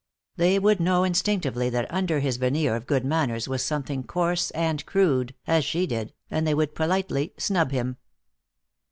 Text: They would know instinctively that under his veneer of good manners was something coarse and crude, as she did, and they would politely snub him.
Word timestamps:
They 0.35 0.57
would 0.57 0.79
know 0.79 1.03
instinctively 1.03 1.69
that 1.69 1.85
under 1.93 2.21
his 2.21 2.37
veneer 2.37 2.75
of 2.75 2.87
good 2.87 3.05
manners 3.05 3.47
was 3.47 3.61
something 3.63 4.03
coarse 4.03 4.49
and 4.49 4.83
crude, 4.87 5.35
as 5.45 5.63
she 5.63 5.85
did, 5.85 6.15
and 6.31 6.47
they 6.47 6.55
would 6.55 6.73
politely 6.73 7.35
snub 7.37 7.69
him. 7.69 7.97